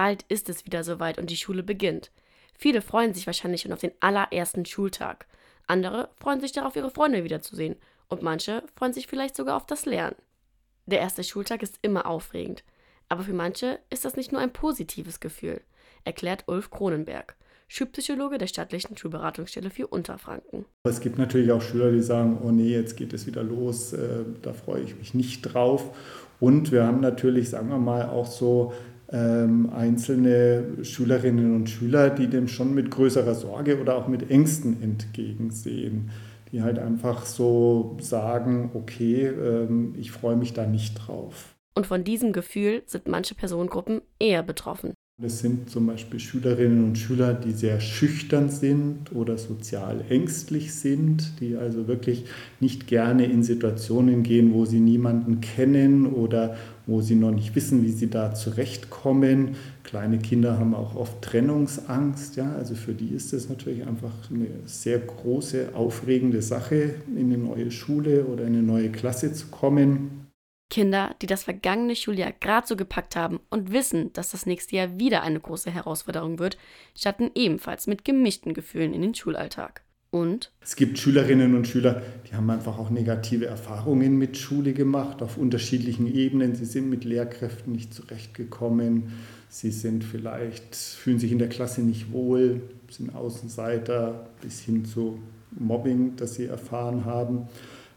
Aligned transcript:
Bald 0.00 0.24
ist 0.30 0.48
es 0.48 0.64
wieder 0.64 0.82
soweit 0.82 1.18
und 1.18 1.28
die 1.28 1.36
Schule 1.36 1.62
beginnt. 1.62 2.10
Viele 2.58 2.80
freuen 2.80 3.12
sich 3.12 3.26
wahrscheinlich 3.26 3.60
schon 3.60 3.72
auf 3.74 3.80
den 3.80 3.92
allerersten 4.00 4.64
Schultag. 4.64 5.26
Andere 5.66 6.08
freuen 6.18 6.40
sich 6.40 6.52
darauf, 6.52 6.74
ihre 6.74 6.90
Freunde 6.90 7.22
wiederzusehen. 7.22 7.76
Und 8.08 8.22
manche 8.22 8.62
freuen 8.74 8.94
sich 8.94 9.08
vielleicht 9.08 9.36
sogar 9.36 9.58
auf 9.58 9.66
das 9.66 9.84
Lernen. 9.84 10.16
Der 10.86 11.00
erste 11.00 11.22
Schultag 11.22 11.62
ist 11.62 11.78
immer 11.82 12.06
aufregend. 12.06 12.64
Aber 13.10 13.24
für 13.24 13.34
manche 13.34 13.78
ist 13.90 14.06
das 14.06 14.16
nicht 14.16 14.32
nur 14.32 14.40
ein 14.40 14.54
positives 14.54 15.20
Gefühl, 15.20 15.60
erklärt 16.04 16.44
Ulf 16.46 16.70
Kronenberg. 16.70 17.36
Schulpsychologe 17.68 18.38
der 18.38 18.46
staatlichen 18.46 18.96
Schulberatungsstelle 18.96 19.68
für 19.68 19.86
Unterfranken. 19.86 20.64
Es 20.84 21.00
gibt 21.00 21.18
natürlich 21.18 21.52
auch 21.52 21.60
Schüler, 21.60 21.92
die 21.92 22.00
sagen, 22.00 22.38
oh 22.42 22.50
nee, 22.50 22.72
jetzt 22.72 22.96
geht 22.96 23.12
es 23.12 23.26
wieder 23.26 23.42
los, 23.42 23.92
äh, 23.92 24.24
da 24.40 24.54
freue 24.54 24.80
ich 24.80 24.96
mich 24.96 25.12
nicht 25.12 25.42
drauf. 25.42 25.94
Und 26.40 26.72
wir 26.72 26.84
haben 26.84 27.00
natürlich, 27.00 27.50
sagen 27.50 27.68
wir 27.68 27.78
mal, 27.78 28.08
auch 28.08 28.26
so 28.26 28.72
ähm, 29.12 29.70
einzelne 29.70 30.84
Schülerinnen 30.84 31.54
und 31.54 31.68
Schüler, 31.68 32.10
die 32.10 32.28
dem 32.28 32.48
schon 32.48 32.74
mit 32.74 32.90
größerer 32.90 33.34
Sorge 33.34 33.80
oder 33.80 33.96
auch 33.96 34.08
mit 34.08 34.30
Ängsten 34.30 34.82
entgegensehen, 34.82 36.10
die 36.52 36.62
halt 36.62 36.78
einfach 36.78 37.26
so 37.26 37.96
sagen, 38.00 38.70
okay, 38.74 39.26
ähm, 39.26 39.94
ich 39.98 40.12
freue 40.12 40.36
mich 40.36 40.52
da 40.52 40.66
nicht 40.66 40.94
drauf. 40.94 41.56
Und 41.74 41.86
von 41.86 42.04
diesem 42.04 42.32
Gefühl 42.32 42.82
sind 42.86 43.08
manche 43.08 43.34
Personengruppen 43.34 44.02
eher 44.18 44.42
betroffen. 44.42 44.94
Das 45.22 45.40
sind 45.40 45.68
zum 45.68 45.86
Beispiel 45.86 46.18
Schülerinnen 46.18 46.82
und 46.82 46.96
Schüler, 46.96 47.34
die 47.34 47.52
sehr 47.52 47.78
schüchtern 47.78 48.48
sind 48.48 49.14
oder 49.14 49.36
sozial 49.36 50.02
ängstlich 50.08 50.72
sind, 50.72 51.32
die 51.40 51.56
also 51.56 51.86
wirklich 51.88 52.24
nicht 52.58 52.86
gerne 52.86 53.26
in 53.26 53.42
Situationen 53.42 54.22
gehen, 54.22 54.54
wo 54.54 54.64
sie 54.64 54.80
niemanden 54.80 55.42
kennen 55.42 56.06
oder 56.06 56.56
wo 56.86 57.02
sie 57.02 57.16
noch 57.16 57.32
nicht 57.32 57.54
wissen, 57.54 57.84
wie 57.84 57.90
sie 57.90 58.08
da 58.08 58.34
zurechtkommen. 58.34 59.56
Kleine 59.84 60.16
Kinder 60.16 60.58
haben 60.58 60.74
auch 60.74 60.96
oft 60.96 61.20
Trennungsangst. 61.20 62.36
Ja? 62.36 62.54
Also 62.54 62.74
für 62.74 62.94
die 62.94 63.10
ist 63.10 63.34
das 63.34 63.50
natürlich 63.50 63.86
einfach 63.86 64.30
eine 64.30 64.46
sehr 64.64 65.00
große, 65.00 65.74
aufregende 65.74 66.40
Sache, 66.40 66.94
in 67.14 67.26
eine 67.30 67.36
neue 67.36 67.70
Schule 67.70 68.24
oder 68.24 68.44
in 68.46 68.54
eine 68.54 68.62
neue 68.62 68.88
Klasse 68.88 69.34
zu 69.34 69.48
kommen. 69.48 70.29
Kinder, 70.70 71.14
die 71.20 71.26
das 71.26 71.44
vergangene 71.44 71.96
Schuljahr 71.96 72.32
gerade 72.32 72.66
so 72.66 72.76
gepackt 72.76 73.16
haben 73.16 73.40
und 73.50 73.72
wissen, 73.72 74.12
dass 74.14 74.30
das 74.30 74.46
nächste 74.46 74.76
Jahr 74.76 74.98
wieder 74.98 75.22
eine 75.22 75.40
große 75.40 75.70
Herausforderung 75.70 76.38
wird, 76.38 76.56
starten 76.96 77.30
ebenfalls 77.34 77.86
mit 77.86 78.04
gemischten 78.04 78.54
Gefühlen 78.54 78.94
in 78.94 79.02
den 79.02 79.14
Schulalltag. 79.14 79.82
Und 80.12 80.50
es 80.60 80.74
gibt 80.74 80.98
Schülerinnen 80.98 81.54
und 81.54 81.68
Schüler, 81.68 82.02
die 82.28 82.34
haben 82.34 82.50
einfach 82.50 82.78
auch 82.78 82.90
negative 82.90 83.46
Erfahrungen 83.46 84.16
mit 84.16 84.36
Schule 84.36 84.72
gemacht, 84.72 85.22
auf 85.22 85.36
unterschiedlichen 85.36 86.12
Ebenen. 86.12 86.56
Sie 86.56 86.64
sind 86.64 86.90
mit 86.90 87.04
Lehrkräften 87.04 87.72
nicht 87.72 87.94
zurechtgekommen. 87.94 89.12
Sie 89.48 89.70
sind 89.70 90.02
vielleicht, 90.02 90.74
fühlen 90.74 91.20
sich 91.20 91.30
in 91.30 91.38
der 91.38 91.48
Klasse 91.48 91.82
nicht 91.82 92.12
wohl, 92.12 92.60
sind 92.88 93.14
Außenseiter 93.14 94.30
bis 94.40 94.60
hin 94.60 94.84
zu 94.84 95.20
Mobbing, 95.52 96.16
das 96.16 96.34
sie 96.34 96.46
erfahren 96.46 97.04
haben. 97.04 97.48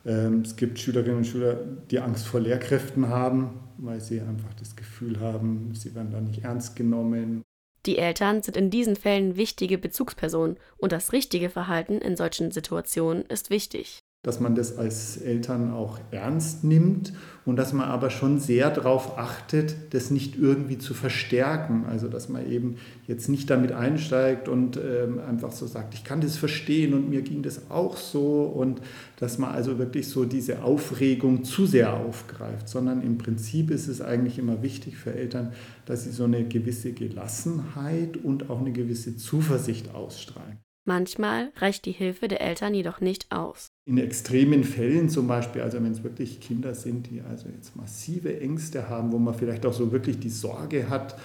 Ähm, 0.05 0.41
es 0.41 0.55
gibt 0.55 0.79
Schülerinnen 0.79 1.17
und 1.17 1.27
Schüler, 1.27 1.55
die 1.89 1.99
Angst 1.99 2.25
vor 2.25 2.39
Lehrkräften 2.39 3.09
haben, 3.09 3.59
weil 3.77 4.01
sie 4.01 4.21
einfach 4.21 4.53
das 4.55 4.75
Gefühl 4.75 5.19
haben, 5.19 5.73
sie 5.73 5.95
werden 5.95 6.11
da 6.11 6.19
nicht 6.19 6.43
ernst 6.43 6.75
genommen. 6.75 7.43
Die 7.85 7.97
Eltern 7.97 8.41
sind 8.41 8.55
in 8.55 8.69
diesen 8.69 8.95
Fällen 8.95 9.35
wichtige 9.35 9.77
Bezugspersonen 9.77 10.57
und 10.77 10.91
das 10.91 11.11
richtige 11.11 11.49
Verhalten 11.49 11.97
in 11.97 12.15
solchen 12.15 12.51
Situationen 12.51 13.23
ist 13.23 13.49
wichtig 13.49 14.02
dass 14.23 14.39
man 14.39 14.55
das 14.55 14.77
als 14.77 15.17
Eltern 15.17 15.71
auch 15.71 15.99
ernst 16.11 16.63
nimmt 16.63 17.11
und 17.45 17.57
dass 17.57 17.73
man 17.73 17.89
aber 17.89 18.09
schon 18.09 18.39
sehr 18.39 18.69
darauf 18.69 19.17
achtet, 19.17 19.93
das 19.93 20.11
nicht 20.11 20.37
irgendwie 20.37 20.77
zu 20.77 20.93
verstärken. 20.93 21.83
Also 21.89 22.07
dass 22.07 22.29
man 22.29 22.49
eben 22.49 22.77
jetzt 23.05 23.27
nicht 23.27 23.49
damit 23.49 23.73
einsteigt 23.73 24.47
und 24.47 24.77
ähm, 24.77 25.19
einfach 25.19 25.51
so 25.51 25.67
sagt, 25.67 25.93
ich 25.93 26.05
kann 26.05 26.21
das 26.21 26.37
verstehen 26.37 26.93
und 26.93 27.09
mir 27.09 27.21
ging 27.21 27.43
das 27.43 27.69
auch 27.69 27.97
so 27.97 28.43
und 28.43 28.79
dass 29.17 29.37
man 29.37 29.51
also 29.51 29.77
wirklich 29.77 30.07
so 30.07 30.23
diese 30.23 30.63
Aufregung 30.63 31.43
zu 31.43 31.65
sehr 31.65 31.93
aufgreift, 31.93 32.69
sondern 32.69 33.01
im 33.01 33.17
Prinzip 33.17 33.71
ist 33.71 33.89
es 33.89 33.99
eigentlich 33.99 34.39
immer 34.39 34.63
wichtig 34.63 34.95
für 34.95 35.13
Eltern, 35.13 35.51
dass 35.85 36.05
sie 36.05 36.11
so 36.11 36.23
eine 36.23 36.45
gewisse 36.45 36.93
Gelassenheit 36.93 38.15
und 38.15 38.49
auch 38.49 38.61
eine 38.61 38.71
gewisse 38.71 39.17
Zuversicht 39.17 39.93
ausstrahlen. 39.93 40.59
Manchmal 40.85 41.51
reicht 41.57 41.85
die 41.85 41.91
Hilfe 41.91 42.29
der 42.29 42.39
Eltern 42.39 42.73
jedoch 42.73 43.01
nicht 43.01 43.29
aus. 43.33 43.72
In 43.85 43.97
extremen 43.97 44.63
Fällen 44.63 45.09
zum 45.09 45.27
Beispiel, 45.27 45.61
also 45.61 45.83
wenn 45.83 45.91
es 45.91 46.03
wirklich 46.03 46.39
Kinder 46.39 46.73
sind, 46.73 47.09
die 47.09 47.21
also 47.21 47.49
jetzt 47.49 47.75
massive 47.75 48.39
Ängste 48.39 48.87
haben, 48.89 49.11
wo 49.11 49.19
man 49.19 49.33
vielleicht 49.33 49.65
auch 49.65 49.73
so 49.73 49.91
wirklich 49.91 50.19
die 50.19 50.29
Sorge 50.29 50.89
hat, 50.89 51.19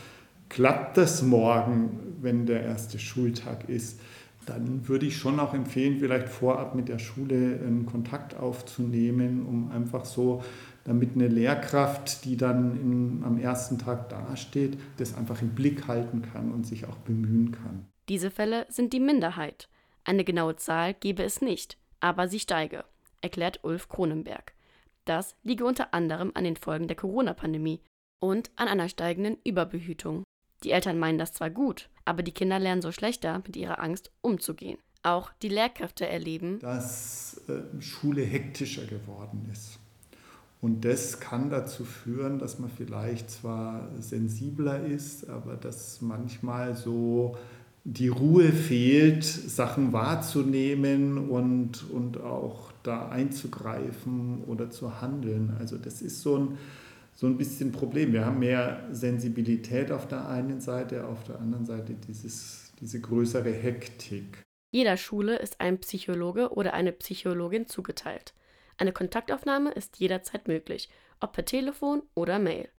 klappt 0.48 0.96
das 0.96 1.22
morgen, 1.22 1.98
wenn 2.20 2.46
der 2.46 2.62
erste 2.62 2.98
Schultag 2.98 3.69
ist, 3.69 4.00
dann 4.46 4.88
würde 4.88 5.06
ich 5.06 5.16
schon 5.16 5.38
auch 5.41 5.54
empfehlen, 5.54 5.98
vielleicht 5.98 6.28
vorab 6.28 6.74
mit 6.74 6.88
der 6.88 6.98
Schule 6.98 7.60
einen 7.64 7.86
Kontakt 7.86 8.36
aufzunehmen, 8.36 9.44
um 9.46 9.70
einfach 9.70 10.04
so, 10.04 10.42
damit 10.84 11.14
eine 11.14 11.28
Lehrkraft, 11.28 12.25
die 12.25 12.38
dann 12.38 12.80
in, 12.80 13.22
am 13.25 13.38
ersten 13.38 13.78
Tag 13.78 14.08
dasteht, 14.08 14.78
das 14.96 15.14
einfach 15.14 15.42
im 15.42 15.50
Blick 15.50 15.86
halten 15.86 16.22
kann 16.22 16.50
und 16.50 16.66
sich 16.66 16.86
auch 16.86 16.96
bemühen 16.96 17.52
kann. 17.52 17.84
Diese 18.08 18.30
Fälle 18.30 18.64
sind 18.70 18.94
die 18.94 19.00
Minderheit. 19.00 19.69
Eine 20.04 20.25
genaue 20.25 20.56
Zahl 20.56 20.94
gebe 20.94 21.22
es 21.22 21.42
nicht, 21.42 21.76
aber 22.00 22.28
sie 22.28 22.41
steige, 22.41 22.84
erklärt 23.20 23.60
Ulf 23.62 23.88
Kronenberg. 23.88 24.53
Das 25.04 25.34
liege 25.42 25.64
unter 25.64 25.94
anderem 25.94 26.32
an 26.34 26.44
den 26.44 26.56
Folgen 26.56 26.86
der 26.86 26.97
Corona-Pandemie 26.97 27.81
und 28.20 28.50
an 28.56 28.69
einer 28.69 28.88
steigenden 28.88 29.38
Überbehütung. 29.44 30.25
Die 30.64 30.70
Eltern 30.72 30.98
meinen 30.98 31.19
das 31.19 31.32
zwar 31.32 31.50
gut, 31.50 31.88
aber 32.04 32.22
die 32.22 32.32
Kinder 32.32 32.58
lernen 32.58 32.82
so 32.82 32.92
schlechter, 32.92 33.38
mit 33.47 33.56
ihrer 33.56 33.81
Angst 33.81 34.10
umzugehen. 34.20 34.78
Auch 35.03 35.31
die 35.42 35.48
Lehrkräfte 35.48 36.06
erleben, 36.08 36.58
dass 36.58 37.41
äh, 37.48 37.81
Schule 37.81 38.22
hektischer 38.22 38.84
geworden 38.84 39.48
ist. 39.53 39.78
Und 40.60 40.84
das 40.84 41.20
kann 41.20 41.50
dazu 41.50 41.84
führen, 41.84 42.41
dass 42.41 42.58
man 42.58 42.69
vielleicht 42.69 43.31
zwar 43.31 43.88
sensibler 44.00 44.84
ist, 44.84 45.28
aber 45.28 45.56
dass 45.56 46.00
manchmal 46.00 46.75
so 46.75 47.37
die 47.84 48.08
Ruhe 48.08 48.52
fehlt, 48.52 49.24
Sachen 49.24 49.92
wahrzunehmen 49.92 51.30
und, 51.30 51.90
und 51.90 52.20
auch 52.20 52.72
da 52.82 53.08
einzugreifen 53.08 54.44
oder 54.44 54.70
zu 54.70 55.00
handeln. 55.00 55.56
Also 55.58 55.76
das 55.76 56.02
ist 56.02 56.22
so 56.22 56.38
ein, 56.38 56.58
so 57.14 57.26
ein 57.26 57.36
bisschen 57.36 57.72
Problem. 57.72 58.12
Wir 58.12 58.24
haben 58.26 58.40
mehr 58.40 58.86
Sensibilität 58.90 59.90
auf 59.90 60.06
der 60.06 60.28
einen 60.28 60.60
Seite, 60.60 61.06
auf 61.06 61.24
der 61.24 61.40
anderen 61.40 61.64
Seite 61.64 61.94
dieses, 61.94 62.72
diese 62.80 63.00
größere 63.00 63.50
Hektik. 63.50 64.42
Jeder 64.70 64.96
Schule 64.96 65.36
ist 65.38 65.60
ein 65.60 65.78
Psychologe 65.78 66.50
oder 66.52 66.74
eine 66.74 66.92
Psychologin 66.92 67.66
zugeteilt. 67.66 68.34
Eine 68.76 68.92
Kontaktaufnahme 68.92 69.72
ist 69.72 69.98
jederzeit 69.98 70.46
möglich, 70.46 70.88
ob 71.20 71.32
per 71.32 71.44
Telefon 71.44 72.02
oder 72.14 72.38
Mail. 72.38 72.66